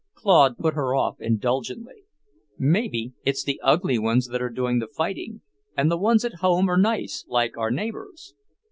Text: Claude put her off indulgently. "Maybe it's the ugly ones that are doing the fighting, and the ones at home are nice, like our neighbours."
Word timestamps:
Claude 0.15 0.57
put 0.57 0.73
her 0.73 0.95
off 0.95 1.17
indulgently. 1.21 2.05
"Maybe 2.57 3.13
it's 3.23 3.43
the 3.43 3.61
ugly 3.63 3.99
ones 3.99 4.29
that 4.29 4.41
are 4.41 4.49
doing 4.49 4.79
the 4.79 4.87
fighting, 4.87 5.41
and 5.77 5.91
the 5.91 5.95
ones 5.95 6.25
at 6.25 6.39
home 6.41 6.67
are 6.71 6.75
nice, 6.75 7.23
like 7.27 7.55
our 7.55 7.69
neighbours." 7.69 8.33